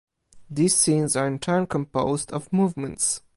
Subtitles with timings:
[0.49, 3.21] These scenes are in turn composed of "movements".